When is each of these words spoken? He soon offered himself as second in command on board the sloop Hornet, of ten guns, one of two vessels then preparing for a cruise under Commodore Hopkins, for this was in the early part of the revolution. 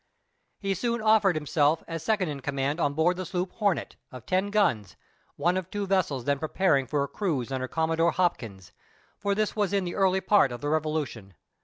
He 0.57 0.73
soon 0.73 0.99
offered 0.99 1.35
himself 1.35 1.83
as 1.87 2.01
second 2.01 2.27
in 2.29 2.39
command 2.39 2.79
on 2.79 2.95
board 2.95 3.17
the 3.17 3.25
sloop 3.27 3.51
Hornet, 3.51 3.97
of 4.11 4.25
ten 4.25 4.49
guns, 4.49 4.95
one 5.35 5.55
of 5.57 5.69
two 5.69 5.85
vessels 5.85 6.25
then 6.25 6.39
preparing 6.39 6.87
for 6.87 7.03
a 7.03 7.07
cruise 7.07 7.51
under 7.51 7.67
Commodore 7.67 8.13
Hopkins, 8.13 8.71
for 9.19 9.35
this 9.35 9.55
was 9.55 9.73
in 9.73 9.83
the 9.83 9.93
early 9.93 10.19
part 10.21 10.51
of 10.51 10.59
the 10.61 10.69
revolution. 10.69 11.35